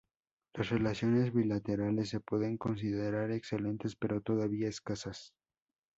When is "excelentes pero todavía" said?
3.29-4.67